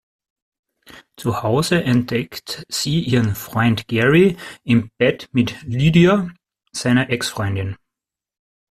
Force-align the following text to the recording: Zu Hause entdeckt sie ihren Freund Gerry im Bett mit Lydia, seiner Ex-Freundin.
Zu 1.15 1.43
Hause 1.43 1.83
entdeckt 1.83 2.65
sie 2.69 3.01
ihren 3.03 3.35
Freund 3.35 3.87
Gerry 3.87 4.35
im 4.63 4.89
Bett 4.97 5.29
mit 5.31 5.61
Lydia, 5.61 6.27
seiner 6.71 7.11
Ex-Freundin. 7.11 7.77